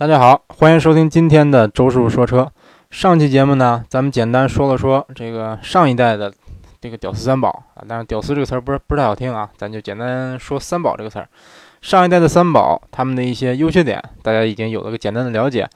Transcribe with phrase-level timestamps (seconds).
[0.00, 2.50] 大家好，欢迎收听今天的周师傅说车。
[2.90, 6.32] 上期节目呢，咱们简单说了说这个上一代的
[6.80, 11.28] 这个屌丝三宝啊，但是屌丝这个词儿不是不是太好听啊，咱就简单说三宝这个词儿。
[11.82, 15.68] 上一代的三宝，他们的一些优缺点，大家已经有了个简单的了解。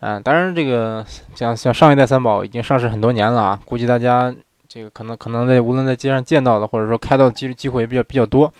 [0.00, 1.02] 嗯，当然这个
[1.34, 4.34] 像像上一代三宝已经上市很多年了啊，估计大家
[4.68, 8.52] 这个可能可能在无论在街上见到的，或者说开到的机机会也比较比较多。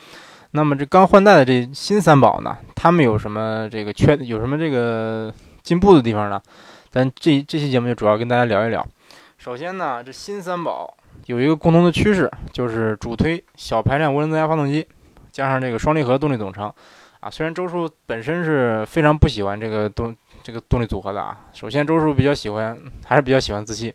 [0.52, 5.32] 那么这刚换代的这新三宝呢，他们有什么这个缺，有什么这个
[5.62, 6.40] 进步的地方呢？
[6.90, 8.86] 咱这这期节目就主要跟大家聊一聊。
[9.38, 14.86] 首先呢，这新三宝有一个共同的趋势，就是主推小排量涡轮增压发动机，
[15.30, 16.72] 加上这个双离合动力总成。
[17.20, 21.38] 啊，虽然周叔本身是非常不喜欢这个动这个动力组合的啊。
[21.52, 22.76] 首先，周叔比较喜欢，
[23.06, 23.94] 还是比较喜欢自吸，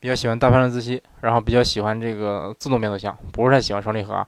[0.00, 4.26] 比较喜欢大排量自吸，然后比较喜欢这个自动变速箱，不是太喜欢双离合啊。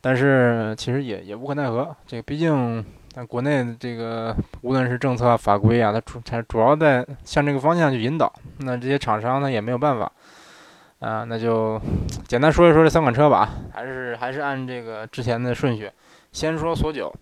[0.00, 2.84] 但是其实也也无可奈何，这个毕竟
[3.14, 10.10] 但国内这个无论是政策啊法规啊，它主它主要在向这个方向去引导，那这些厂商呢也没有办法，
[11.00, 11.80] 啊，那就
[12.26, 15.90] 简单说一说这三款车吧，还是还是按这个之前的顺序，
[16.32, 17.12] 先说索九。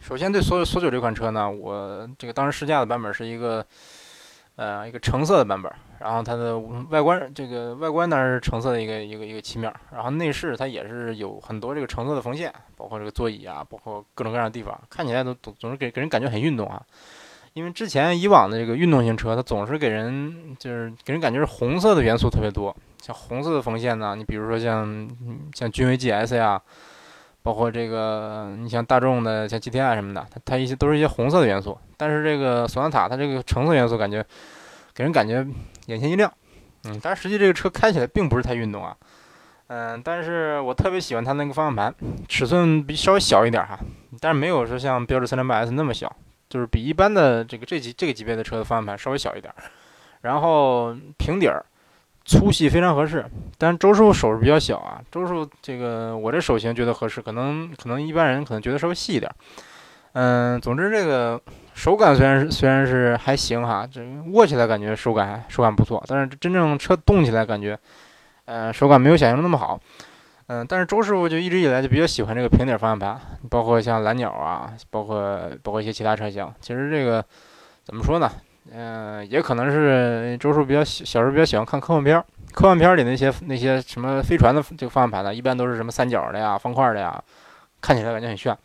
[0.00, 3.64] 首先对索索九这款车呢，我这个当时试驾的版本是一个。
[4.58, 16.82] 呃，一个橙色的版本，然后它的外观，这个外观当然是橙色的一个一个一个漆面，然后内饰它也是有很多这个橙色的缝线，包括这个座椅啊，包括各种各样的地方，看起来都总总是给给人感觉很运动啊。
[17.54, 25.08] 因为之前以往的这个运动型车，它总是给人就是给人感觉是红色的元素特别多，像红色的缝线呢，你比如说像
[25.54, 26.60] 像君威 GS 呀。
[27.42, 31.78] 包括这个，你像大众的像 GTI 什么的，它它一些都是一些红色的元素。
[31.96, 34.20] 但是这个索纳塔它这个橙色元素感觉
[34.92, 35.46] 给人感觉
[35.86, 36.32] 眼前一亮，
[36.84, 38.96] 嗯，但是实际这个车开起来并不是太运动啊，
[39.68, 41.94] 嗯，但是我特别喜欢它那个方向盘，
[42.28, 43.78] 尺寸比稍微小一点哈，
[44.20, 46.14] 但是没有说像标致 308S 那么小，
[46.48, 49.52] 就是比一般的这个这级这个级别的车的方向盘稍微小一点，
[50.20, 51.64] 然后平底儿。
[52.28, 53.24] 粗细非常合适，
[53.56, 55.00] 但是周师傅手是比较小啊。
[55.12, 59.32] 周师傅这个我这手型觉得合适，可能可能一般人可能觉得稍微细一点。
[60.18, 61.38] 嗯，总之这个
[61.74, 64.00] 手感虽然是虽然是还行哈，这
[64.32, 67.78] 握起来感觉手感手感不错，但是真正车动起来感觉，
[68.46, 69.78] 呃，手感没有想象中那么好。
[70.46, 76.50] 嗯，但是周师傅就一直以来就比较喜欢这个平底方向盘，包括像蓝鸟啊，包括包括一些其他车型。
[76.62, 77.22] 其实这个
[77.84, 78.30] 怎么说呢？
[78.72, 82.24] 嗯，也可能是周叔比较小小时候比较喜欢看科幻片儿，
[82.54, 87.22] 科幻片儿里那些那些什么飞船的这个方向盘呢，一般都是什么三角的呀、方块的呀，
[87.82, 88.56] 看起来感觉很炫。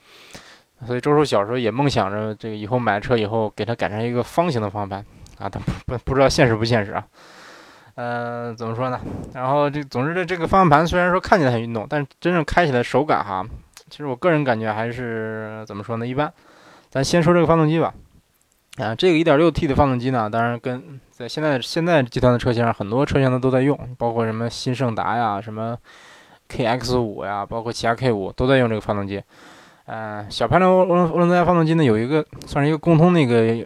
[0.85, 4.99] 所以周叔小时候也梦想着这个以后买车以后给它改成一个方形的方向盘
[5.37, 7.03] 啊，但不不不知道现实不现实啊。
[7.95, 8.99] 嗯，怎么说呢？
[9.33, 13.45] 然后这总之这这个方向盘虽然说看起来很运动，但真正开起来手感哈，
[13.89, 16.07] 其实我个人感觉还是怎么说呢？
[16.07, 16.31] 一般。
[16.89, 17.93] 咱先说这个发动机吧。
[18.77, 25.77] 啊，这个 1.6T 的发动机呢，当然跟在现在现在集团的车型上，很多车型呢都在用，包括什么新胜达呀、什么
[26.49, 29.21] KX5 呀，包括起亚 K5 都在用这个发动机。
[29.85, 33.65] 嗯，小排量涡涡轮增压发动机呢，有一个算是一个共通的一个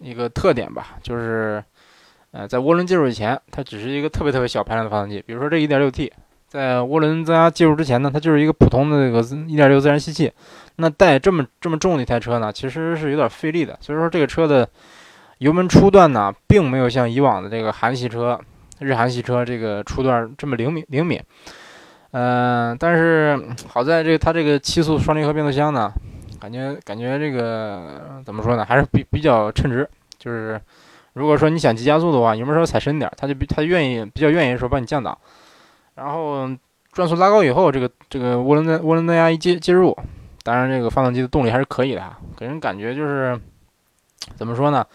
[0.00, 1.62] 一个特点吧，就是
[2.30, 5.22] 呃，在涡轮介入以前，它只是一个特别特别小排量的发动机。
[5.26, 6.10] 比如说这 1.6T，
[6.46, 10.30] 在涡轮增压介入之前呢，它就是一个普通的这个1.6自然吸气。
[10.76, 13.76] 那带这么这么重的一台车呢，其实是有点费力的。
[13.80, 14.68] 所以说这个车的
[15.38, 18.38] 油门初段呢，并没有像以往的这个韩系车、
[18.80, 21.20] 日韩系车这个初段这么灵敏灵敏。
[22.16, 23.36] 嗯，但是
[23.66, 25.92] 好在这个它这个七速双离合变速箱呢，
[26.40, 29.88] 感觉感觉这个怎么说呢，还是比比较称职。
[30.16, 30.60] 就是
[31.14, 35.18] 如果说你想急加速的话，油门稍微踩深点，它就比它愿意比较愿意说帮你降档。
[35.96, 36.48] 然后
[36.92, 39.96] 转速拉高以后，这个这个涡轮增涡轮增压一接接入。
[40.44, 43.36] 当然，这个发动机的动力还是可以的哈，给人感觉就是
[44.36, 44.86] 怎么说呢？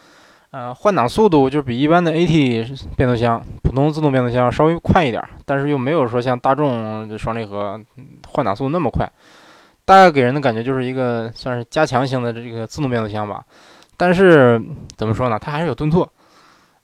[0.52, 7.80] 呃，换挡速度就比一般的 AT 变速箱、普通自动变速箱稍微快一点，但是又没有说像大众双离合
[8.28, 9.08] 换挡速度那么快。
[9.86, 13.44] 大概给人的感觉就是一个算是加强型的这个自动变速箱吧。
[13.96, 14.60] 但是
[14.98, 15.38] 怎么说呢？
[15.38, 16.12] 它还是有顿挫。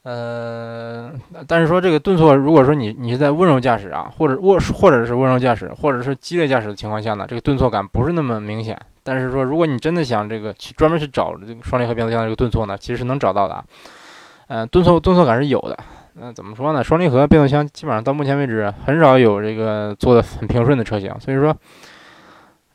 [0.06, 1.12] 呃，
[1.48, 8.80] 但是说这个顿挫，如果说你你是在温柔驾驶啊，或者握或者是温柔驾驶，或者是激烈驾驶的情况下呢，这个顿挫感不是那么明显。
[9.02, 13.66] 但是说，如果你真的想这个去专门去找这个双离合变速箱的这个顿挫呢，其实是能找到的啊。
[14.46, 15.76] 嗯，顿挫顿挫感是有的。
[16.14, 16.84] 那怎么说呢？
[16.84, 21.56] 双离合变速箱基本上到目前为止很少有这个做的很平顺的车型，所以说，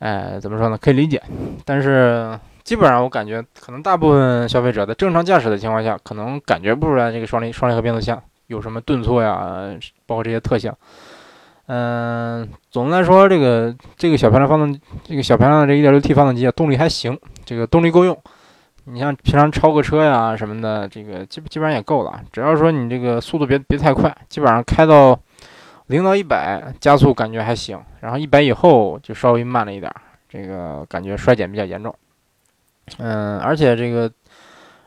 [0.01, 0.77] 哎，怎么说呢？
[0.77, 1.23] 可以理解，
[1.65, 2.37] 但是。
[2.65, 9.71] 基本上我感觉，可能大部分消费者在正常驾驶的情况下，可能感觉不出来这个双离双离合变速箱有什么顿挫呀，
[10.07, 10.73] 包括这些特性。
[11.67, 18.17] 嗯，总的来说，这个这个小排量发动这个小排量的这 1.6T 发动机啊，动力还行，这个动力够用。
[18.85, 22.21] 你像平常超个车呀什么的，这个基基本上也够了。
[22.33, 25.17] 只要说你这个速度别别太快，基本上开到
[25.87, 29.95] 零到一百加速感觉还行，然后一百以后就稍微慢了一点，
[30.29, 31.95] 这个感觉衰减比较严重。
[32.99, 34.11] 嗯，而且这个，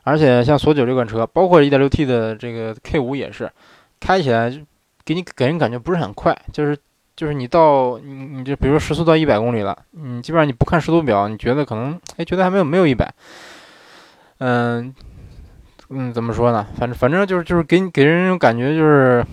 [0.03, 3.51] 而且像索九这款车，包括 1.6T 的这个 K5 也是，
[3.99, 4.59] 开起来就
[5.05, 6.77] 给你给人感觉不是很快，就是
[7.15, 13.13] 就是你到你你就比如说时速到一百公里了，你基本上你不看时速表，你觉得可能哎觉得还没有没有一百，
[14.39, 14.93] 嗯
[15.89, 16.67] 嗯怎么说呢？
[16.77, 19.25] 反正反正就是就是给你给人一种感觉就是，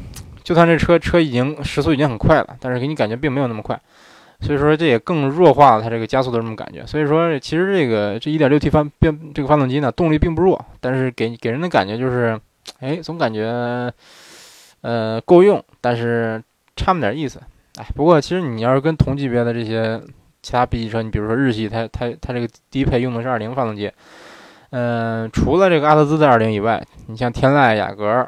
[0.43, 3.81] 就算这车车已经时速已经很快了，但是给你感觉并没有那么快。
[4.41, 6.85] 所以说这也更弱化了它这个加速的这种感觉。
[6.87, 12.41] 所以说其实这个这 1.6T 发变这个发动机呢，动力并不弱，但是给给人的感觉就是，
[12.81, 13.93] 哎，总感觉，
[14.81, 16.43] 呃，够用，但是
[16.75, 17.41] 差那么点意思。
[17.77, 20.01] 哎，不过其实你要是跟同级别的这些
[20.43, 23.93] 其他 B 级车，你比如说日系，它它它这个低配用的是2.0发动机，
[24.71, 28.27] 嗯，除了这个阿特兹的2.0以外，你像天籁、雅阁。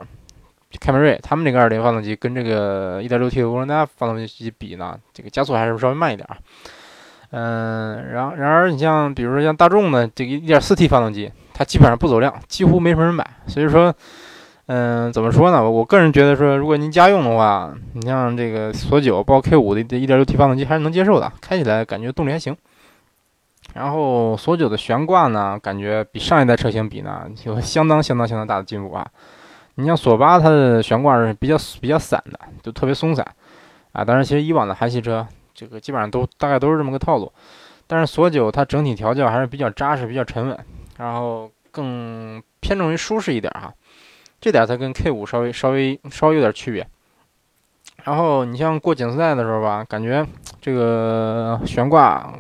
[0.80, 6.36] 凯美瑞他们这个2.0发动机跟这个 1.6T 的涡轮增压发动机比呢，这个加速还是稍微慢一点啊。
[7.30, 13.26] 嗯，然然而你像比如说像大众的这个 1.4T 发动机，它基本上不走量，几乎没什么人买。
[13.46, 13.94] 所以说，
[14.66, 15.70] 嗯，怎么说呢？
[15.70, 22.54] 我个人觉得说，如果您家用的话，你像这个索九包括 K 五的 1.6T 发动机还是能接受的，开起来感觉动力还行。
[23.72, 29.06] 然后索九的悬挂呢，感觉比上一代车型比呢，有相当相当相当大的进步啊。
[29.76, 33.26] 你像索八，它的悬挂是比较比较散的，就特别松散，
[33.92, 37.32] 啊，当然其实以往的韩系车这个基本上都大概都是这么个套路，
[37.86, 40.58] 但是索九它整体调教还是比较扎实、比较沉稳，
[40.98, 43.72] 然后更偏重于舒适一点哈，
[44.42, 46.86] 这点它跟 K 五稍微稍微稍微有点区别。
[48.04, 50.26] 然后你像过减速带的时候吧，感觉
[50.60, 52.30] 这个 悬挂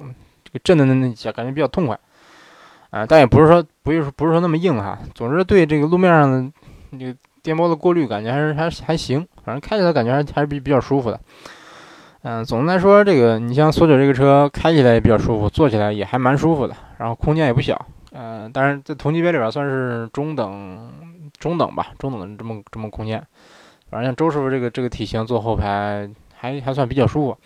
[0.44, 1.98] 这个震的那那下感觉比较痛快，
[2.90, 6.52] 啊，但也不是说不是不是说那么硬哈，总之对这个路面上的。
[6.98, 11.20] 这个电波的过滤感觉还是还还行，反正开起来感觉还还是比比较舒服的。
[12.22, 17.86] 嗯，总的来说，这个你像索九这个车开起来也比较舒服，坐起来也还蛮舒服的，然后空间也不小。
[18.12, 20.92] 嗯，但是在同级别里边算是中等
[21.38, 23.20] 中等吧，中等的这么这么空间。
[23.90, 27.36] 反正像周师傅这个这个体型坐后排还还算比较舒服。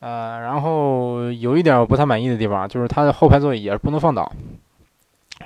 [0.00, 4.32] 呃，然后有一点我不太满意的地方，就是它的后排座椅也是不能放倒。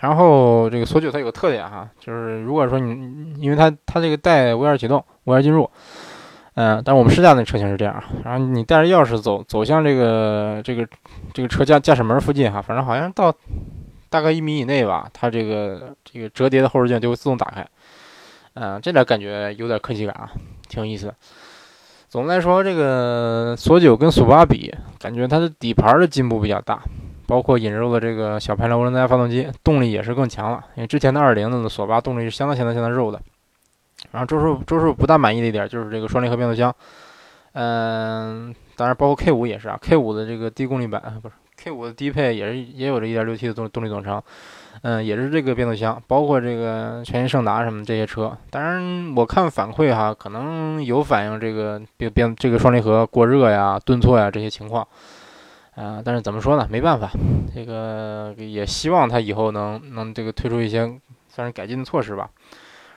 [0.01, 5.69] 然后这个索九它有个特点哈，就是如果说你，因为它它这个带无钥匙启动、无钥匙进入，
[6.55, 10.87] 嗯，但我们试驾那车型是这样，然后你带着钥匙走走向这个这个
[11.33, 13.35] 这个车驾驾驶门附近哈，反正好像到
[14.09, 17.67] 大概一米以内吧，它这个这个折叠的后视镜就会自动打开，
[18.55, 20.31] 嗯，这点感觉有点科技感啊，
[20.69, 21.15] 挺有意思的。
[22.09, 26.81] 总的来说，这个索九跟索八比，感觉它的底盘的进步比较大。
[27.29, 30.65] 包括引入了这个小排量涡轮增压发动机，动力也是更强了。
[30.77, 33.21] 因为之前的二零的索八动力是相当相当相当肉的。
[34.13, 36.75] 然后周叔周叔不大满意的一点就是这个双离合变速箱，
[37.53, 44.23] 嗯，当然包括 K 五也是啊，K 五的这个低功率版不是 K 五的低配也是也有这一点六 T 的动动力总成，
[44.83, 48.35] 嗯，也是这个变速箱，包括这个全新胜达什么这些车。
[48.51, 54.87] 当然我看反馈哈，可能有反映这个变变这个双离合过热呀、顿挫呀这些情况。
[55.79, 56.67] 啊，但是怎么说呢？
[56.69, 57.09] 没办法，
[57.55, 60.93] 这个也希望它以后能能这个推出一些
[61.29, 62.29] 算是改进的措施吧。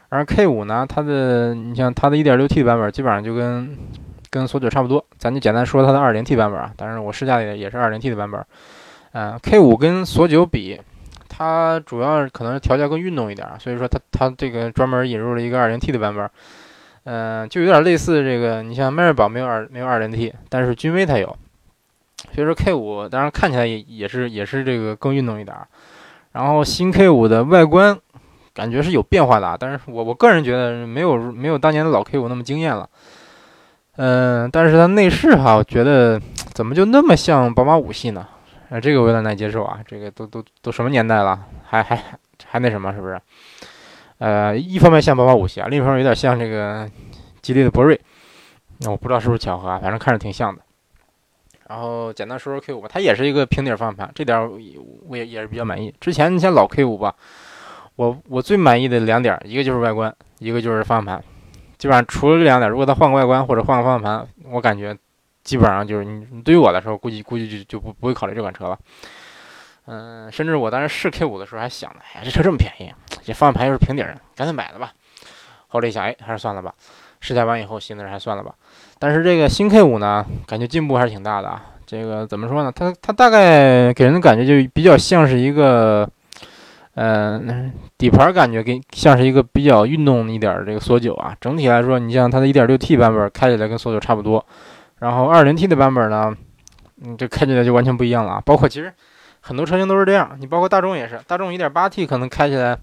[0.10, 3.78] 而 K 五呢，它的你像它的一点六 T 的版本，基本上就跟
[4.32, 5.06] 跟索九差不多。
[5.20, 8.44] 咱就简单说它的二零 T 版本啊，当然我试驾的也是二零 T 的版本。
[9.12, 10.82] 嗯，K 五跟索九比，
[11.30, 16.28] 它主要可能是调教更运动一点，所以说它它这个专门引入了一个二零 T 的版本。
[17.04, 21.38] 嗯，就有点类似这个，你像迈锐宝没有二没有二零 T，但是君威它有。
[22.34, 25.56] 所以说 K 五当然看起来也也是也是这个更运动一点，
[26.32, 27.98] 然后新 K 五的外观
[28.54, 32.90] 感觉是有变化的，但是我我个人觉得没有没有当年的老 K 五那么惊艳了，
[33.98, 36.22] 嗯，但是它内饰哈，我觉得
[36.54, 38.28] 怎么就那么像宝马五系呢？
[38.70, 42.02] 啊，这个我有点难接受啊，这个都都都什么年代了，还还
[42.46, 43.20] 还那什么是不是？
[44.20, 46.90] 呃，一方面像宝马五系啊，另一方面有点像这个
[47.42, 48.00] 吉利的博瑞，
[48.80, 50.62] 那我不知道是不是巧合啊，反正看着挺像的。
[51.72, 54.38] 然后简单说说 K 五吧，它也是一个平底方向盘，这点
[55.08, 55.96] 我也也是比较满意。
[56.02, 57.16] 之前你像老 K 五吧，
[57.96, 61.24] 我我最满意的两点，一个就是外观，一个就是方向盘。
[61.78, 64.94] 基本上除了这两点，如果它换个外观或者换个方向盘，我感觉
[65.46, 68.78] 基本上就是你对于我来说，估计估计就就不不会考虑这款车了。
[69.86, 74.92] 嗯，甚至我当时试 K 五的时候还想呢，哎，这车这么便宜，这方向盘又是平底的，干脆买了吧。
[75.70, 76.74] 后来一想，哎，还是算了吧。
[77.22, 78.54] 试驾完以后，寻思还算了吧。
[79.02, 81.60] 但是这个新 K 五呢，感觉进步还是挺大的啊。
[81.88, 82.72] 这个怎么说呢？
[82.72, 86.08] 它它大概给人的感觉就比较像是一个，
[86.94, 91.36] 嗯，底盘感觉跟像是一个比较运动一点的这个索九啊。
[91.42, 94.46] 整体来说，你像它的 1.6T 版本开起来跟索九差不多，
[95.00, 96.38] 然后 2.0T 的版本呢，
[97.04, 98.42] 嗯，这开起来就完全不一样了啊。
[98.46, 98.94] 包括其实
[99.40, 102.78] 很多车型都是这样，你包括大众也是，大众 1.8T 可能开起来，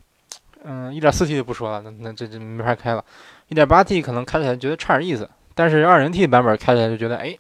[0.65, 3.05] 嗯，1.4T 就不说了，那那这这没法开了。
[3.51, 7.37] 1.8T 可能开起来觉得差点意思，但是 2.0T 版本开起来就觉得，哎，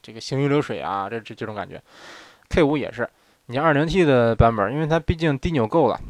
[0.00, 1.82] 这个行云流水啊，这这这种感觉。
[2.48, 3.08] K5 也是。
[3.46, 6.00] 你 2.0T 的版本，因为它毕竟低扭够了，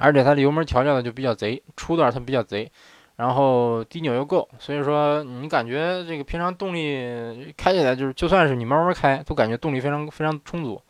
[0.00, 2.68] 而且它的油门调教的就比较贼，初段它比较贼，
[3.14, 10.82] 然后低扭又够，所以说你感觉这个平常动力开起来就是，就算是你慢慢开，都感觉动力非常非常充足。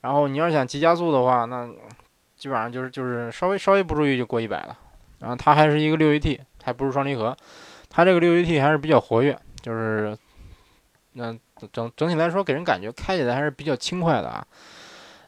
[0.00, 1.68] 然后你要想急加速的话，那
[2.36, 4.76] 基本上就是就是稍微稍微不注意就过一百了。
[5.20, 7.36] 然后它还是一个 6AT，还不是双离合，
[7.90, 10.16] 它这个六 AT 还是比较活跃，就是
[11.12, 11.36] 那
[11.72, 14.46] 整整体来说给人感觉开起来还是比较轻快的啊。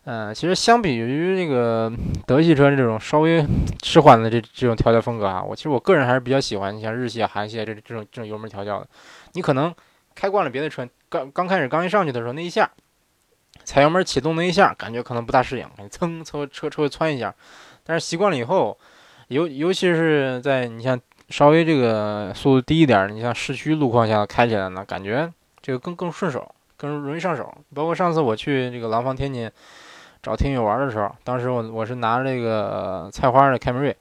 [0.05, 1.93] 嗯，其实相比于那个
[2.27, 3.45] 德系车这种稍微
[3.83, 8.89] 迟缓的这这种调教风格啊，我其实我个人还是比较喜欢像日系、韩系这这种这种油门调教的。
[9.35, 9.73] 你可能
[10.15, 12.69] 开惯了别的车，刚刚开始刚一上去的时候那一下
[13.65, 17.33] 踩油门启动那一下，感觉可能不大适应，感觉蹭车车车会窜一下。
[17.85, 18.77] 但是习惯了以后，
[19.29, 21.01] 尤尤其是在你像
[21.33, 27.53] 稍微这个速度低一点，你像市区路况下开起来呢，感觉这个更更顺手，更容易上手。
[27.75, 29.51] 包括上次我去这个廊坊天津。
[30.25, 33.97] 找天宇玩的时候，当时我我是拿这个菜花的凯美瑞，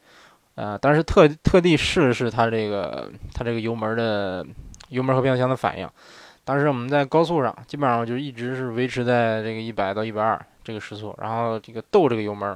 [0.54, 4.46] 呃，当时特特地试了试它这个它这个油门的
[4.90, 5.90] 油门和变速箱的反应。
[6.44, 12.56] 当时我们在高速上，基本上就一直是维持在这个一百到一百二这个时速，然后这个逗这个油门，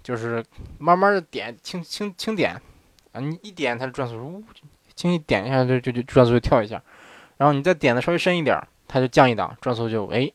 [0.00, 0.44] 就是
[0.78, 2.54] 慢慢的点轻轻轻点
[3.12, 4.42] 啊，你一点它的转速呜，
[4.94, 6.82] 轻轻点一下就就就转速就跳一下，
[7.36, 10.30] 然后你再点的稍微深一点，它就降一档，转速就哎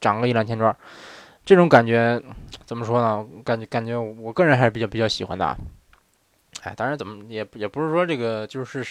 [0.00, 0.76] 涨个一两千转。
[1.44, 2.22] 这种感觉
[2.64, 3.26] 怎么说呢？
[3.44, 5.56] 感觉感觉我个人还是比较比较喜欢的。
[6.62, 8.84] 哎，当然怎么也也不是说这个就是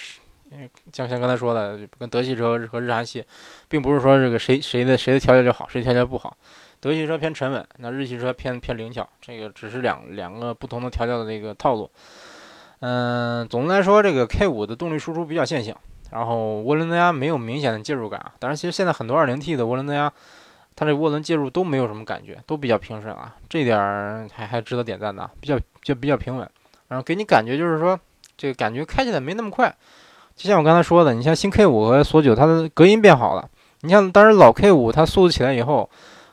[0.91, 3.23] 像像刚才说的，跟德系车和日韩系，
[3.69, 6.35] 并不是说这个谁谁的谁的调教就好，谁的调教不好。
[6.81, 11.89] 德系车偏沉稳，那日系车偏偏灵巧，这个只是两两个不同的调教的那个套路。
[12.81, 15.75] 嗯，总的来说，这个 K5 的动力输出比较线性，
[16.11, 18.33] 然后涡轮增压没有明显的介入感啊。
[18.37, 20.11] 当然，其实现在很多 2.0T 的涡轮增压。
[20.73, 23.77] 它这涡轮介入都没有什么感觉，都比较平顺啊，这点
[24.33, 26.49] 还还值得点赞的，比较就比较平稳，
[26.87, 27.99] 然后给你感觉就是说，
[28.37, 29.75] 这个感觉开起来没那么快。
[30.35, 33.47] 就像我刚才说的，你像新 K5 和索九，它的隔音变好了。
[33.81, 35.87] 你像当时老 K5，它速度起来以后，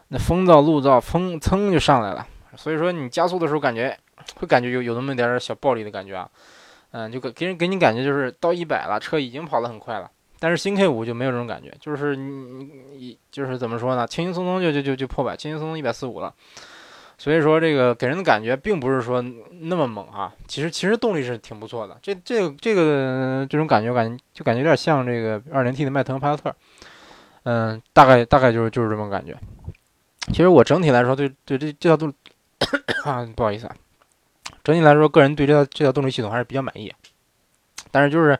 [0.08, 2.24] 那风噪、路噪，风蹭就上来了。
[2.56, 3.98] 所以说你加速的时候，感觉
[4.36, 6.28] 会感觉有有那么点小暴力的感觉啊，
[6.92, 10.10] 嗯，就给给人给你感觉就是到一百了，车已经跑得很快了。
[10.40, 14.06] 但是新 K 五就没有这种感觉，就是你你就是怎么说呢？
[14.06, 16.32] 轻轻松松就就就就破百，轻轻松松一百四五了。
[17.20, 19.20] 所以说这个给人的感觉并不是说
[19.60, 20.32] 那么猛啊。
[20.46, 21.98] 其实其实动力是挺不错的。
[22.00, 26.54] 这这个这个这种感觉感觉就感觉有点像这个二零 T 的迈腾帕萨特。
[27.42, 29.36] 嗯，大概大概就是就是这么感觉。
[30.28, 32.12] 其实我整体来说对对这这套动
[33.04, 33.74] 啊不好意思啊，
[34.64, 36.92] 整体来说个人对这套这套动力系统还是比较满意。
[37.90, 38.38] 但是就是。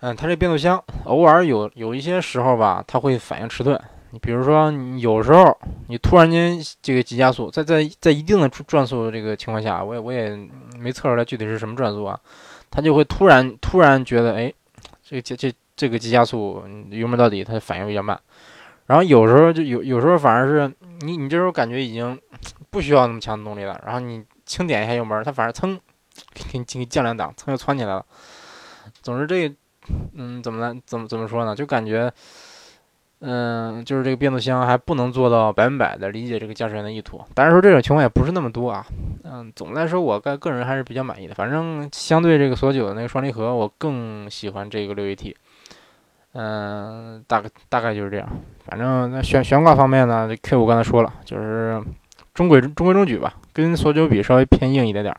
[0.00, 3.76] 嗯，它这变速箱偶尔有有一些时候吧，它会反应迟钝。
[4.12, 10.38] 你比如说，有时候你突然间这个急加速，在在在一定的转速这个情况下，我也我也
[10.78, 12.16] 没测出来具体是什么转速啊，
[12.70, 14.54] 它就会突然突然觉得，哎，
[15.02, 18.16] 这个这这这个急加速油门到底，它反应比较慢。
[18.86, 22.16] 然后有时候就有有时候反而是你你这时候感觉已经
[22.70, 25.78] 不需要那么强的动力了，然后你轻点一下油门，它反而噌
[26.34, 28.04] 给你给你降两档，噌又窜起来了。
[29.00, 29.54] 总之这。
[30.12, 30.78] 嗯，怎么了？
[30.84, 31.54] 怎么怎么说呢？
[31.56, 32.12] 就感觉，
[33.20, 37.18] 嗯，就是这个变速箱还不能做到百分百的理解这个驾驶员的意图。
[37.32, 38.84] 当然说这种情况也不是那么多啊。
[39.24, 41.34] 嗯，总的来说，我个个人还是比较满意的。
[41.34, 45.34] 反正相对这个索九的那个双离合，我更喜欢这个六 AT。
[46.32, 48.28] 嗯，大概大概就是这样。
[48.66, 51.82] 反正那悬悬挂方面呢，这 K 五刚才说了，就是
[52.38, 55.12] 中规中规中矩吧，跟索九比稍微偏硬一点点。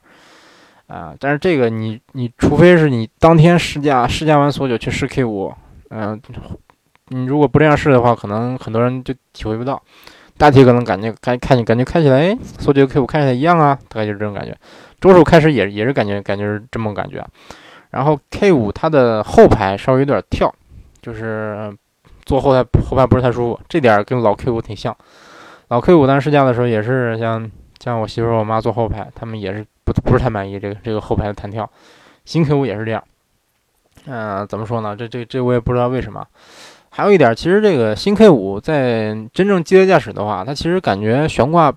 [0.88, 5.54] 啊，但是这个你你除非是你当天试驾试驾完索九去试 K 五，
[5.90, 6.18] 嗯，
[7.10, 9.84] 你如果不这样试的话，可能很多人就体会不到。
[10.38, 14.58] 大体可能感觉开开你感觉开起来，哎，索九 K 五开起来一样啊，大概就是这种感觉。
[15.02, 17.22] 周手开始也也是感觉感觉是这么感觉。
[17.90, 20.50] 然后 K 五它的后排稍微有点跳，
[21.02, 21.76] 就是
[22.24, 24.96] 坐后排后排不是太舒服，这点跟老 K 五挺像。
[25.70, 27.50] 老 K 五当时试驾的时候也是像
[27.80, 29.66] 像我媳妇我妈坐后排，他们也是。
[29.90, 31.68] 不不是太满意这个这个后排的弹跳，
[32.24, 33.04] 新 K 五也是这样。
[34.06, 34.96] 嗯，怎么说呢？
[34.96, 36.24] 这这这我也不知道为什么。
[36.92, 41.74] 还有一点，其实这个新 K 五在真正激烈驾驶的话，它其实感觉悬挂，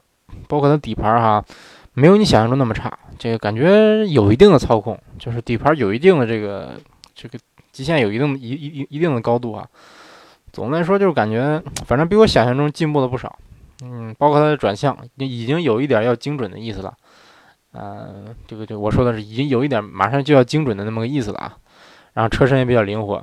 [0.46, 1.42] 包括它底盘哈，
[1.94, 6.74] 没有你想象中那么差，这个感觉有一定的操控，就是底盘有一定的这个
[7.14, 7.38] 这个
[7.70, 9.66] 极限，有一定一一一定的高度啊。
[10.52, 13.34] 总的来说，就是感觉反正比我想象中进步了不少。
[13.84, 16.94] 嗯，包括它的转向，已经有一点要精准的意思了。
[17.72, 21.56] 嗯，这个这我说的是已经有一点马上就要精准的那么个意思了啊。
[22.12, 23.20] 然后车身也比较灵活。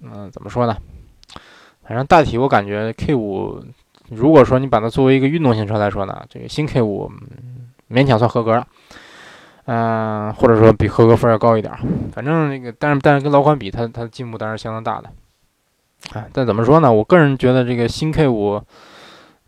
[0.00, 0.74] 嗯，怎么说呢？
[1.84, 3.62] 反正大体我感觉 K 五
[4.08, 7.12] 如果说你把它作为一个运动型车来说呢，这个新 K 五
[7.90, 8.66] 勉强算合格了。
[9.66, 11.70] 嗯，或者说比合格分要高一点。
[12.12, 15.10] 反正那个，但是但是跟老款比，它它的进步当然相当大的。
[16.18, 16.90] 啊，但怎么说呢？
[16.90, 18.62] 我个人觉得这个新 K 五。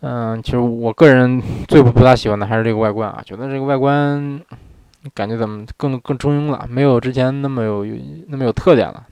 [0.03, 4.41] 嗯，其实我个人最不不大喜欢的还是这个外观啊，觉得这个外观
[5.13, 7.87] 感觉怎么更更中庸了，没有之前那么有
[8.29, 9.07] 那么有特点了。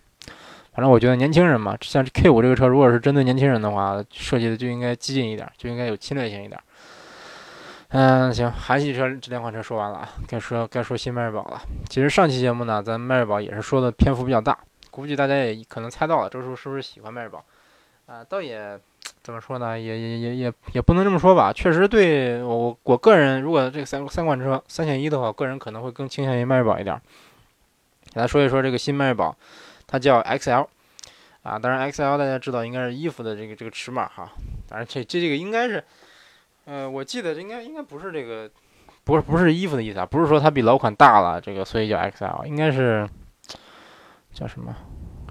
[0.73, 6.59] 反正我觉得年轻人嘛，像 K 五这个车，如果是针对年轻人的话，设计的就应该激进一点，就应该有侵略性一点。
[7.89, 11.61] 嗯，行，韩系车这两款车说完了啊，该说该说新迈锐宝了。
[11.91, 14.57] 其实上期节目呢，咱迈锐宝也是说的篇幅比较大，
[14.91, 17.45] 估计大家也可能猜到了，周叔是不是喜欢迈锐宝？
[18.07, 18.81] 啊，倒也。
[19.23, 19.79] 怎么说呢？
[19.79, 21.53] 也也也也也不能这么说吧。
[21.53, 27.01] 确实，对我我个人，如果这个三三款车三选一的话，我个人可能会更倾向于迈锐宝一点。
[28.07, 29.37] 给大家说一说这个新迈锐宝，
[29.87, 30.67] 它叫 XL
[31.43, 31.59] 啊。
[31.59, 34.31] 当然，XL 大家知道应该是衣服的这个这个尺码哈。
[34.69, 35.85] 当然，这这这个应该是，
[36.65, 38.51] 呃，我记得应该应该不是这个，
[39.05, 43.09] 不是不是衣服的意思啊，不是说它比老款大了这个，所以叫 XL，应该是
[44.33, 44.75] 叫什么？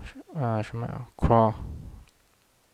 [0.03, 1.53] 是啊什么呀？Cross。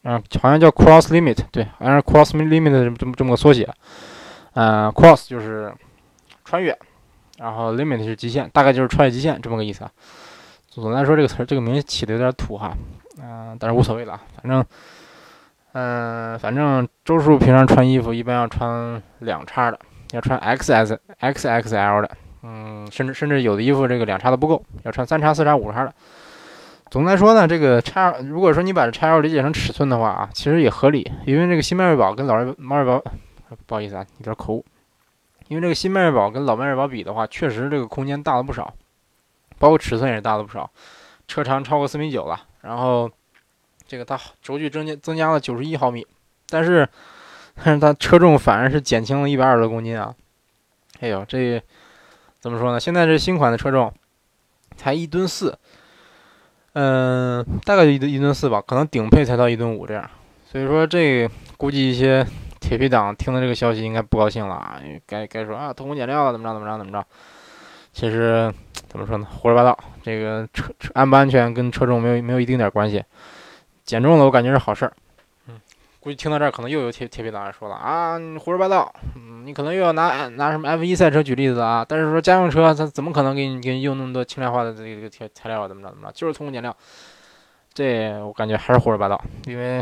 [0.04, 3.70] 嗯，好像叫 Cross Limit，对，好像是 Cross Limit 这么这么个缩写。
[4.54, 5.74] 嗯，Cross 就是
[6.44, 6.78] 穿越，
[7.38, 9.92] 然后 Limit 是极限，大概就是穿越极限这么个意思啊。
[10.70, 12.74] 总的来说，这个词儿这个名字起的有点土哈，
[13.22, 14.66] 嗯，但是无所谓了，反正，
[15.72, 19.80] 嗯，反正周叔平常穿衣服一般要穿两叉的，
[20.12, 25.94] 要穿 XS、XXL 的，嗯，甚至甚至有的衣服这个两叉的不够，要穿三叉、四叉、五叉的。
[26.94, 31.12] 总的来说呢，这个叉，如果说你把这叉 L 理解成尺寸的话啊，其实也合理。
[31.26, 33.04] 因为这个新迈锐宝跟老迈锐宝，
[33.66, 34.64] 不好意思啊，有点口误。
[35.48, 38.72] 因为这个新迈锐宝跟老迈锐宝比的话，确实这个空间大了不少，
[39.58, 40.70] 包括尺寸也是大了不少，
[41.28, 42.40] 车长超过四米九了。
[42.62, 43.10] 然后
[43.88, 46.06] 这个它轴距增加增加了九十一毫米，
[46.48, 46.88] 但是
[47.56, 50.14] 但 是它车重反而是减轻了一百二十多公斤啊。
[51.00, 51.60] 哎呦，这
[52.40, 52.80] 怎么说呢？
[52.80, 53.92] 现在这新款的车重
[54.78, 55.58] 才一吨四。
[56.74, 60.10] 嗯，大概一吨一吨四吧，可能顶配才到一吨五这样，
[60.46, 62.26] 所以说这估计一些
[62.60, 67.06] 铁皮党听到这个消息应该不高兴了啊，该该说啊偷工减料了怎么着怎么着怎么着，
[67.94, 68.52] 其实
[68.88, 73.04] 怎么说呢，胡说八道，这个车车安不安全跟车重没有没有一丁点关系，
[73.86, 74.94] 减重了我感觉是好事儿。
[76.04, 81.86] 估计听到这儿，可能又有铁铁皮党人说了啊，你胡说八道，嗯，你可能又要拿拿什么 F 一赛车举例子啊？
[81.88, 85.66] 但是说家用车，它怎么可能给你给你用那么多轻量化的这个材材料？
[85.66, 86.12] 怎么着怎么着？
[86.14, 86.76] 就是偷工减料，
[87.74, 89.18] 这我感觉还是胡说八道。
[89.46, 89.82] 因为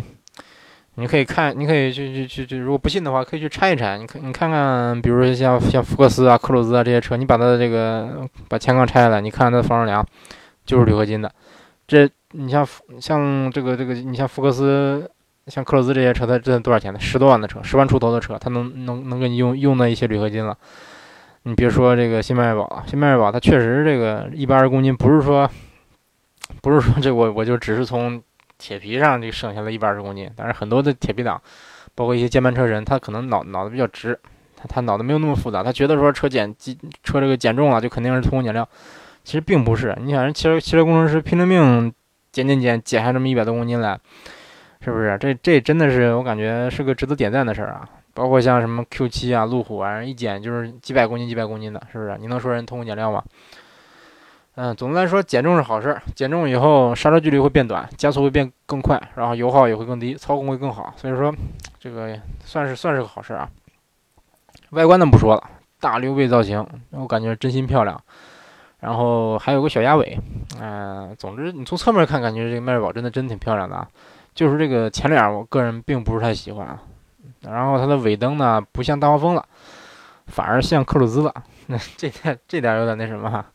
[0.94, 3.98] 你可以看，你可以去去去去，如果不信的话，可以去拆一拆。
[3.98, 10.06] 你看你看看，比如说像像福克斯啊、克鲁兹啊这些车，你把它的这个把前杠拆下来，你看它的防撞梁
[10.68, 11.34] 就是铝合金的。
[11.88, 12.64] 这你像
[13.00, 15.10] 像这个这个，你像福克斯。
[15.52, 17.00] 像克鲁兹这些车，它这多少钱呢？
[17.00, 20.58] 十多万的车，十万出头的车，它能能能给你用用那一些铝合金了。
[21.44, 25.50] 你别说这个新迈锐宝，新迈锐宝它确实这个一百二十公斤，不是说
[26.62, 28.24] 不是说这我我就只是从
[28.58, 30.32] 铁皮上就省下了一百二十公斤。
[30.38, 31.42] 但是很多的铁皮党，
[31.96, 34.18] 包括一些键盘车人，他可能脑脑子比较直，
[34.56, 38.66] 他他脑子没有那么复杂，他觉得说车减机车这个减重了就肯定是偷工减料，
[39.26, 39.98] 其实并不是。
[40.02, 41.92] 你想人汽车汽车工程师拼了命
[42.32, 44.00] 减减减减下这么一百多公斤来。
[44.84, 45.18] 是不是？
[45.20, 47.88] 这这真的是我感觉是个值得点赞的事儿啊！
[48.14, 52.18] 包括像什么 Q7 啊、路虎啊，一减就是几百公斤、几百公斤的，是不是？
[52.20, 53.24] 你能说人偷工减料吗？
[54.56, 56.02] 嗯，总的来说，减重是好事儿。
[56.14, 60.94] 减重以后，刹车距离会变短，加速会变更快，然后油耗也会更低，操控会更好。
[60.98, 61.34] 所以说，
[61.80, 63.50] 这个算是算是个好事儿啊。
[64.72, 68.02] 外观呢不说了，大溜背造型，我感觉真心漂亮。
[68.82, 70.20] 然后还有个小鸭尾，
[70.60, 73.88] 嗯，总之你从侧面看，感觉这个迈锐宝真的真挺漂亮的啊。
[74.34, 76.80] 就是这个前脸，我个人并不是太喜欢啊。
[77.42, 79.46] 然后它的尾灯呢，不像大黄蜂了，
[80.28, 81.34] 反而像克鲁兹了。
[81.68, 83.46] 那这点这点有点那什么哈。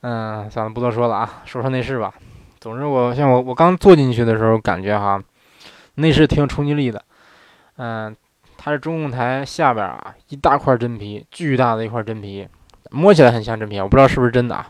[0.00, 2.12] 嗯，算了，不多说了啊，说说内饰吧。
[2.60, 5.22] 总之，我像我我刚坐进去的时候，感觉哈，
[5.94, 7.04] 内饰挺有冲击力的。
[7.76, 8.14] 嗯，
[8.56, 12.48] 它是中控台下边啊，一大块真皮，巨大的一块真皮，
[12.90, 14.68] 摸起来很像真皮，我不知道是不是真的啊。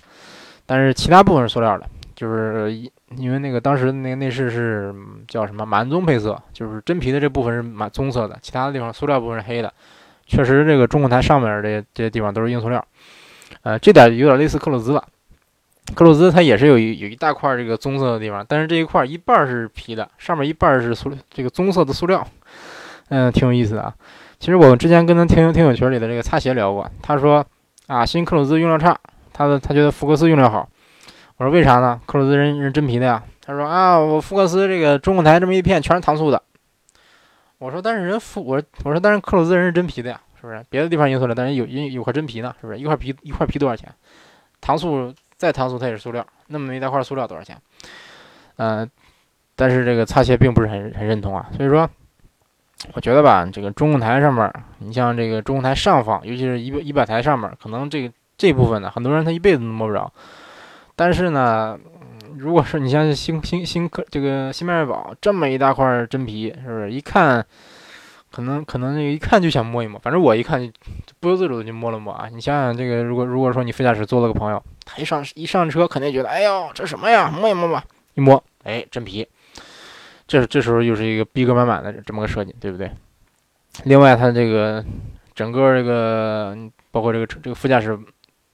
[0.66, 1.86] 但是其他部分是塑料的，
[2.18, 2.90] 就是。
[3.16, 4.94] 因为那个当时那个内饰是
[5.26, 9.72] 叫什么满棕配色，就是真皮的这部分是满棕色的，其他的地方塑料部分是黑的，
[10.26, 12.84] 确实这个中控台上面这这些地方都是硬塑料，
[13.62, 15.02] 呃，这点有点类似克鲁兹了。
[15.94, 22.22] 克鲁兹它也是有一有一大块这个棕色的地方，但是这一块一半是皮的，上面一半是塑这个棕色的塑料，
[23.08, 23.94] 嗯，挺有意思的啊。
[24.38, 27.42] 其实我们之前跟咱听友听友群里的这个擦鞋聊过，他说
[27.86, 28.94] 啊，新克鲁兹用料差，
[29.32, 30.68] 他的他觉得福克斯用料好。
[31.38, 32.00] 我说为啥呢？
[32.04, 33.22] 克鲁兹人是真皮的呀。
[33.40, 36.42] 他说啊，我福克斯这个中控台这么一片全是搪塑的。
[37.58, 40.62] 我说但是人福我我说但是克鲁兹人是真皮的呀，是不是？
[40.68, 42.78] 别的地方硬塑料，但是有有有块真皮呢，是不是？
[42.78, 43.92] 一块皮一块皮多少钱？
[44.62, 45.14] 搪塑。
[45.38, 47.56] 再搪塑它也是塑料，那么一大块塑料多少钱？
[48.56, 48.90] 嗯，
[49.54, 51.48] 但是这个擦鞋并不是很很认同啊。
[51.56, 51.88] 所以说，
[52.92, 60.12] 我觉得吧，这个中控台上面，你像这个中控台上方，尤其是仪仪表台上面，可能这个这部分呢，很多人他一辈子都摸不着。
[60.98, 61.78] 但是呢，
[62.36, 67.46] 如果是你像新新新科这个新迈锐宝这么一大块真皮，是不是一看？
[68.32, 70.72] 可能可能那个一看就想摸一摸，反正我一看就
[71.20, 72.28] 不由自主的就摸了摸啊！
[72.30, 77.30] 你想想这个，如果如果说你副驾驶坐了个朋友，他一上一上车肯定觉得，哎呦，这什么呀？
[77.30, 77.84] 摸一摸吧，
[78.14, 79.26] 一摸，哎，真皮。
[80.26, 82.90] 这这时候又是一个逼格满满的这么个设计，对不对？
[83.84, 84.84] 另外，它这个
[85.34, 86.54] 整个这个
[86.90, 87.98] 包括这个这个副驾驶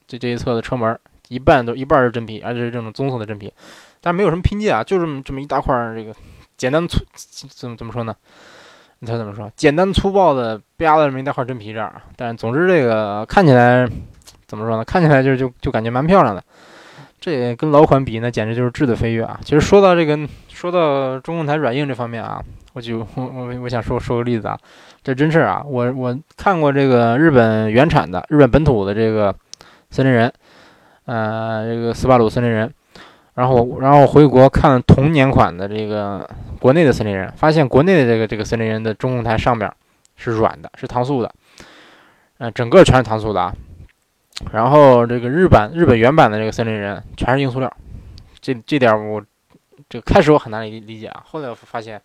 [0.07, 0.96] 这这一侧的车门，
[1.35, 3.53] 一半都一半是真皮，而且是这种棕色的真皮，
[4.01, 6.14] 但没有什么拼接啊，就这么这么一大块这个
[6.57, 6.99] 简单粗
[7.49, 8.14] 怎么怎么说呢？
[9.01, 9.51] 你猜怎么说？
[9.57, 13.87] 简单粗暴的吧了这么一大块真皮这样，但总之这个看起来
[14.47, 14.85] 怎么说呢？
[14.85, 16.42] 看起来就就就感觉蛮漂亮的。
[17.20, 19.40] 这跟老款比，那简直就是质的飞跃啊！
[19.42, 22.38] 其实说到这个，说到中控台软硬这方面啊，
[22.75, 24.59] 我就我我我想说说个例子啊，
[25.03, 25.62] 这真事啊！
[25.66, 29.35] 我我看过这个日本原产的、日本本土的这个
[29.90, 30.31] 森林人，
[31.05, 32.73] 呃，这个斯巴鲁森林人。
[33.35, 36.25] 然后，然后回国看了同年款的这个
[36.61, 39.69] 国内的森林人，发现国内的这个这个森林人的中控台上边
[40.14, 41.35] 是软的，是搪塑的，
[42.38, 43.53] 呃，整个全是搪塑的啊。
[44.53, 47.77] 然后这个日版日本原版的这个森林人全是硬塑料，
[48.40, 49.21] 这这点我
[49.88, 52.01] 这开始我很难理理解啊，后来我发现。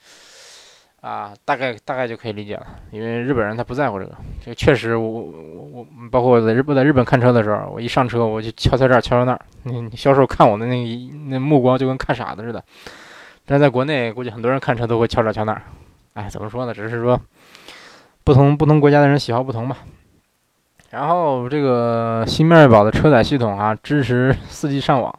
[1.01, 12.61] 啊，大概大概就可以理解了，因为日本人他不在乎这个，这个确实，我我我包括我在日我在日本看车的时候，我一上车我就敲敲这儿敲敲那儿，你销售看我的那个那目光就跟看傻子似的。
[13.45, 15.61] 但在国内，估计很多人看车都会敲这儿敲那儿，
[16.15, 16.73] 哎，怎么说呢？
[16.73, 17.19] 只是说
[18.25, 19.77] 不同不同国家的人喜好不同吧。
[20.89, 25.13] 然后这个新迈锐宝的车载系统啊，支持 4G 上网，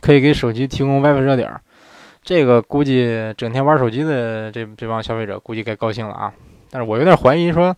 [0.00, 1.60] 可以给手机提供 WiFi 热点。
[2.28, 6.30] 这个估计整天玩手机的这这帮消费者估计该高兴了啊！
[6.70, 7.74] 但是我有点怀疑说，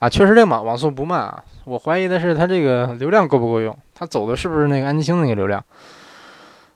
[0.00, 5.64] 啊，确实这网网速不慢啊，我怀疑的是它这个流量够不够用，它走的是不是那个安吉星那个流量？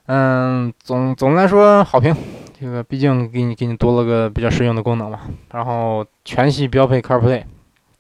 [0.07, 2.15] 嗯，总总的来说好评，
[2.61, 5.23] 这个毕竟给你给你多了个比较实用的功能嘛。
[5.51, 7.43] 然后全系标配 CarPlay，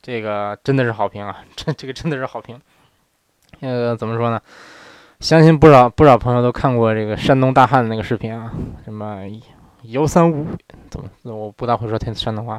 [0.00, 2.56] 这个真的是好评啊，这 这个真的是好评。
[3.58, 4.40] 呃，怎么说呢？
[5.20, 8.52] 相信不少不少朋友都看过这个山东大汉的那个视频啊，
[8.84, 9.18] 什么
[9.82, 10.46] 幺三五
[10.88, 12.54] 怎么我不大会说天山东话，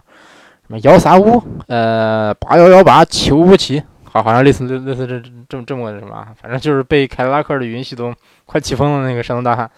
[0.68, 8.14] 什么幺三五呃八幺幺八七五五七，好好像类似类似这这这么个什么，反正就是被凯迪拉克的语音系统
[8.46, 9.70] 快气疯了那个山东大汉。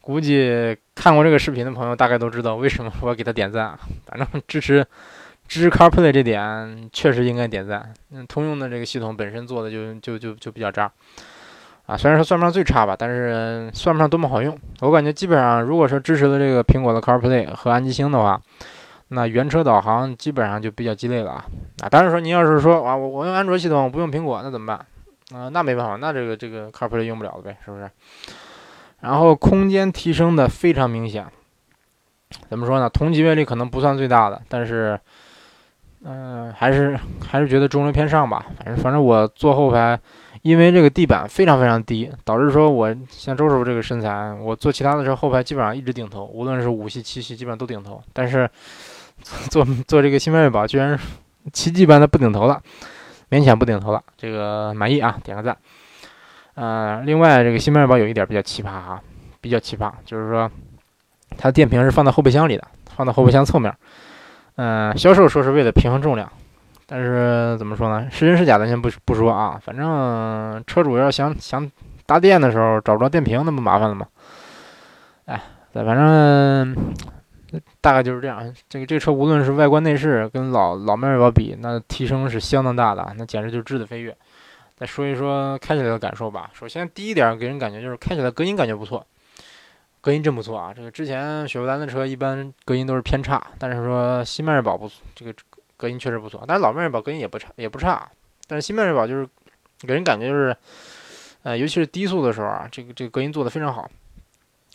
[0.00, 4.84] 估计看过这个视频的朋友大概都知道为什么我给他点赞，反正支持
[5.46, 7.92] 支持 CarPlay 这点确实应该点赞。
[8.10, 10.90] 嗯，通用的这个系统本身做的就就就就比较渣。
[11.88, 14.54] 啊，虽然说算不上最差吧，但是算不上多么好用。
[14.80, 18.38] 我感觉基本上，如果说支持了这个苹果的 CarPlay 和安吉星的话，
[19.08, 21.46] 那原车导航基本上就比较鸡肋了啊。
[21.80, 25.40] 啊，当然说您要是说啊，我我用安卓系统我不用苹果，那怎么办？
[25.40, 27.90] 啊，那没办法，那这个这个 CarPlay 用不了了呗，是不是？
[29.00, 31.24] 然后空间提升的非常明显。
[32.50, 32.90] 怎么说呢？
[32.90, 35.00] 同级别里可能不算最大的，但是，
[36.04, 38.44] 嗯，还是还是觉得中流偏上吧。
[38.58, 39.98] 反正反正我坐后排。
[40.42, 48.02] 因为这个地板非常非常低，导致说我像周师傅这个身材，我坐其他的车后排基本上一直顶头，无论是五系、七系，基本上都顶头。
[48.12, 48.48] 但是
[49.50, 50.98] 坐坐这个新迈锐宝，居然
[51.52, 52.62] 奇迹般的不顶头了，
[53.30, 55.56] 勉强不顶头了，这个满意啊，点个赞。
[56.54, 59.00] 呃，另外这个新迈锐宝有一点比较奇葩哈，
[59.40, 60.50] 比较奇葩，就是说
[61.36, 63.74] 它电瓶是放在后备箱里的，放在后备箱侧面。
[64.56, 66.30] 嗯，销售说是为了平衡重量。
[66.90, 68.08] 但是怎么说呢？
[68.10, 71.70] 是真是假咱先不不说啊，反正车主要想想
[72.06, 74.06] 搭电的时候找不着电瓶，那不麻烦了吗？
[75.26, 75.38] 哎，
[75.74, 76.74] 反正
[77.82, 78.54] 大概就是这样。
[78.70, 84.16] 这个这车无论是外观内饰跟老老迈锐宝比，那提升是相当大的，那简直就是质的飞跃。
[84.74, 86.48] 再说一说开起来的感受吧。
[86.54, 89.04] 首先第一点给人感觉就是开起来隔音感觉不错，
[90.00, 90.72] 隔音真不错啊。
[90.74, 95.34] 这个之前雪佛兰的车一般隔音都是偏差，但是说新迈锐宝不这个。
[95.78, 96.44] 隔音确实不错。
[96.46, 98.06] 但是老迈锐宝隔音也不差，也不差。
[98.46, 99.26] 但是新迈锐宝就是
[99.80, 100.54] 给人感觉就是，
[101.44, 103.88] 呃，尤其是低速的时候啊，这个这个隔音做的非常好。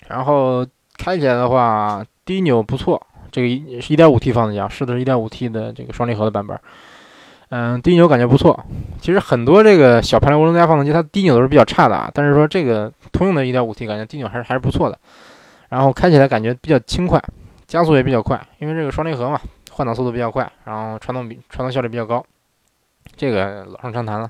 [0.07, 0.65] 然后
[0.97, 3.05] 开起来的话，低扭不错。
[3.31, 6.59] 这个一是一点五 T 发动机啊，试的是一点五 T 的这个双离合的版本。
[7.49, 8.63] 嗯，低扭感觉不错。
[9.01, 12.09] 其实很多这个小排量涡轮增压发动机，它低扭都是比较差的啊。
[12.13, 14.97] 但是说这个通用的一点五 T 感觉低扭还是还是不错的。
[15.69, 17.19] 然后开起来感觉比较轻快，
[17.65, 19.41] 加速也比较快，因为这个双离合嘛，
[19.73, 22.25] 换挡速度比较快，然后传动比传动效率比较高，
[23.15, 24.29] 这个老生常谈了。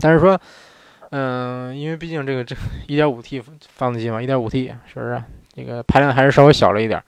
[0.00, 0.38] 但是说，
[1.10, 5.22] 嗯，因为毕竟这个这一点五 T 发动机嘛，一点五 T 是不是？
[5.54, 7.02] 这个排量还是稍微小了一点，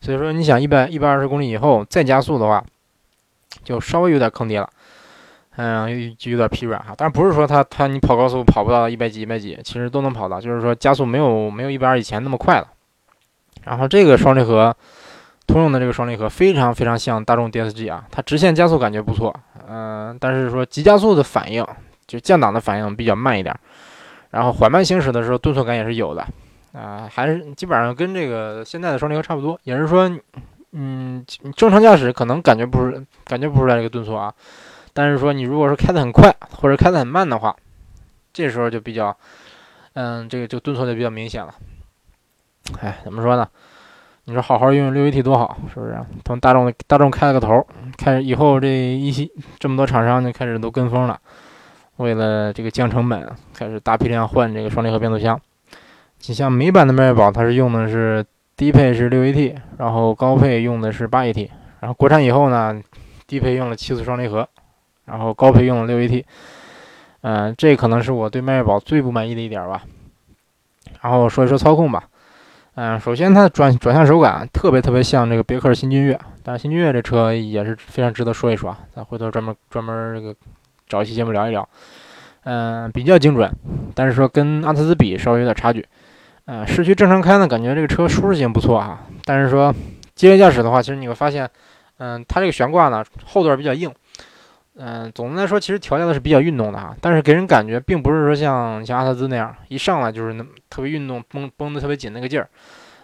[0.00, 2.62] 所以说你想一百一百二十公里以后再加速的话，
[3.62, 4.68] 就稍微有点坑爹了，
[5.56, 6.94] 嗯，就有点疲软哈。
[6.96, 12.68] 但是不是说它它你跑高速跑不到一百几一百几，其实都能跑到，就是说加速没有没有一百二以前那么快了。
[13.62, 14.76] 然后这个双离合，
[15.46, 19.34] 通用的这个双离合非常非常像大众 DSG 啊，它直线加速感觉不错，
[19.68, 21.64] 嗯，但是说急加速的反应，
[22.06, 23.54] 就降档的反应比较慢一点，
[24.30, 26.26] 然后缓慢行驶的时候顿挫感也是有的，
[26.72, 30.10] 啊，还是基本上跟这个现在的双离合差不多，也是说，
[30.72, 34.32] 嗯，正常驾驶可能感觉不是感觉不出来这个顿挫啊，
[34.92, 37.54] 但是说你如果说开得很快或者开得很慢的话，
[38.32, 39.16] 这时候就比较，
[39.92, 41.54] 嗯，这个就顿挫就比较明显了。
[42.80, 43.46] 哎，怎么说呢？
[44.26, 45.98] 你说好好用用六 AT 多好，是不是？
[46.24, 47.66] 从大众大众开了个头，
[47.98, 51.20] 开始以后这一些这么多厂商就开始都跟风了，
[51.96, 55.38] 为了这个降成本，开始大批量换这个双离合变速箱。
[56.26, 58.24] 你像美版的迈锐宝，它是用的是
[58.56, 62.80] 低配是六 AT，然后高配用的是八 AT，然后国产以后呢，
[63.26, 64.48] 低配用了七速双离合，
[65.04, 66.24] 然后高配用了六 AT。
[67.20, 69.82] 嗯，这可能是我对迈锐宝最不满意的一点吧。
[71.02, 72.04] 然后说一说操控吧。
[72.76, 80.34] 嗯，首先它的转转向手感特别特别像这个别克新君越，但是新君越这车也是非常值得说一说啊，咱回头专门专门这个
[80.88, 81.68] 找一期节目聊一聊。
[82.42, 83.50] 嗯，比较精准，
[83.94, 85.86] 但是说跟阿特兹比稍微有点差距。
[86.46, 89.74] 嗯，市区正常开呢，感觉这个车舒适性不错哈，但是说
[90.14, 91.48] 激烈驾驶的话，其实你会发现，
[91.98, 93.90] 嗯，它这个悬挂呢后段比较硬。
[94.76, 102.48] 嗯，总的来说，其实调教的是比较运动的哈，但是给人感觉并不是说像像阿特兹那样一上来就是那么特别运动，绷绷得特别紧那个劲儿，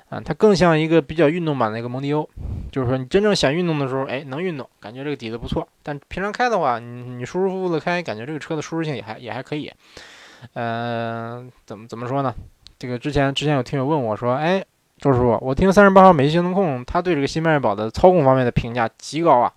[0.09, 2.28] 啊，它更像一个比较运动版的一个蒙迪欧，
[2.72, 9.72] 就是说你真正想运动的时候，哎，能运动，感觉这个底子不错，但平常开的话，你你舒舒服服的开，感觉这个车的舒适性也还也还可以。
[10.54, 12.35] 嗯，怎么怎么说呢？
[12.80, 14.64] 这个之前之前有听友问我说，哎，
[14.98, 19.52] 周师傅，我听三十八号美系行动控他对这个新迈锐宝的操控方面的评价极高啊。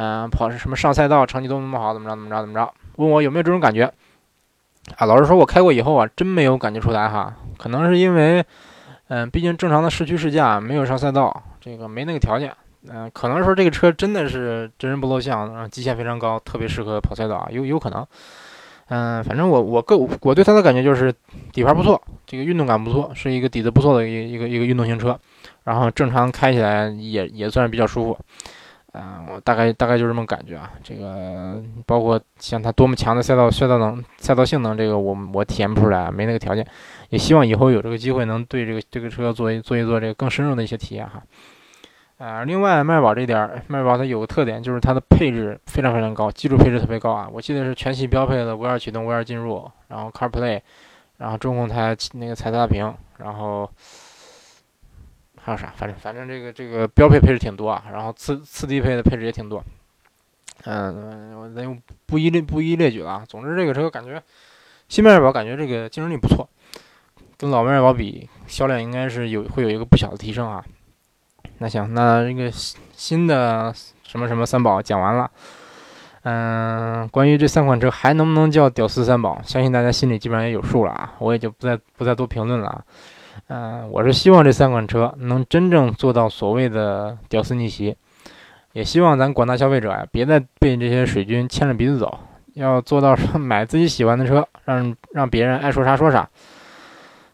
[0.00, 2.72] 嗯，跑什么上赛道成绩都那么好，怎么着怎么着怎么着？
[2.98, 3.92] 问我有没有这种感觉？
[4.96, 7.34] 啊，老实说，我开过以后啊，真没有感觉出来哈。
[7.58, 8.44] 可能是因为，
[9.08, 12.54] 嗯，毕竟正常的市区试驾没有上赛道，这个没那个条件。
[12.88, 18.06] 嗯，可能说这个车真的是真人不露相，极限非常高，特别适合跑赛道啊，有有可能。
[18.90, 21.12] 嗯，反正我我个我对它的感觉就是
[21.52, 25.18] 底盘不错，这个运动感不错，是一个底子不错的一个一个一个运动型车，
[25.64, 28.16] 然后正常开起来也也算是比较舒服。
[28.92, 30.72] 啊，我大概大概就这么感觉啊。
[30.82, 36.66] 这个包括像它多么强的赛道赛道能赛道性能，这个我我体验不出来，没那个条件。
[37.10, 41.22] 也希望以后有这个机会，能对这个这个车做一做一做这个更深入的一些体验哈。
[42.16, 47.28] 啊，另外迈宝这点，迈宝它有个特点，就是它的配置非常非常高，基础配置特别高啊。
[47.30, 50.60] 我记得是全系标配的无钥匙启动、无钥匙进入，然后 CarPlay，
[51.18, 53.70] 然后中控台那个彩色大屏，然后。
[55.48, 55.72] 还有啥？
[55.74, 59.64] 反正反正这个这个标配配置挺多啊，然后次次低配的配置也挺多。
[60.64, 63.24] 嗯，咱用不一列不一列举了啊。
[63.26, 64.22] 总之，这个车感觉
[64.90, 66.46] 新迈锐宝感觉这个竞争力不错，
[67.38, 70.62] 跟老迈锐宝比，销量应该是有会有一个不小的提升啊。
[71.56, 72.50] 那行，那这个
[72.92, 75.30] 新的什么什么三宝讲完了。
[76.24, 81.14] 嗯，关于这三款车还能不能叫屌丝三宝，相信大家心里基本上也有数了啊。
[81.20, 82.84] 我也就不再不再多评论了啊。
[83.46, 87.96] 嗯，我是希望这三款车能真正做到所谓的屌丝逆袭，
[88.72, 92.18] 也希望咱广大消费者呀，别再被这些水军牵着鼻子走，
[92.54, 96.28] 要做到说买自己喜欢的车，让让别人爱说啥说啥。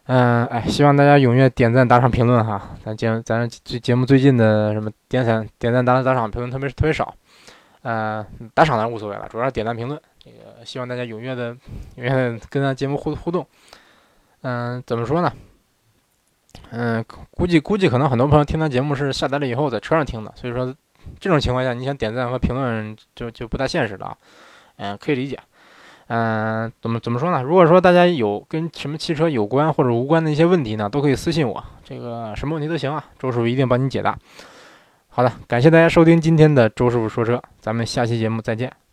[0.06, 2.60] 嗯，哎，希望大家踊跃点赞、打赏、评论哈。
[2.84, 7.14] 咱节咱这节目最近的什么点赞、点赞、打打赏、评论特别特别少。
[7.82, 9.98] 嗯，打赏当然无所谓了，主要是点赞评论。
[10.18, 11.54] 这个希望大家踊跃的
[11.96, 13.46] 踊跃的跟咱节目互互动。
[14.42, 15.32] 嗯，怎么说呢？
[16.76, 20.74] 嗯，估计估计可能很多朋友听咱节目是下载了以后在车上听的，所以说
[21.20, 24.16] 这种情况下你想点赞和评论就就不太现实了啊。
[24.76, 25.38] 嗯，可以理解。
[26.08, 27.42] 嗯，怎么怎么说呢？
[27.42, 34.18] 如果说大家有跟什么汽车有关或者无关的一些问题呢，都可以私信我，这个什么问题都行啊，周师傅一定帮你解答。
[35.08, 38.83] 好的，感谢大家收听今天的周师傅说车，咱们下期节目再见。